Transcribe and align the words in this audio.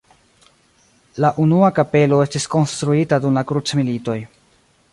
La 1.23 1.29
unua 1.43 1.69
kapelo 1.79 2.21
estis 2.27 2.49
konstruita 2.55 3.23
dum 3.27 3.37
la 3.41 3.45
krucmilitoj. 3.53 4.17